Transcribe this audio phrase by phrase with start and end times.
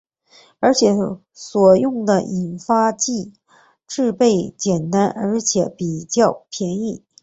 [0.59, 0.95] 而且
[1.31, 3.33] 所用的引发剂
[3.87, 7.03] 制备简单而且比较便宜。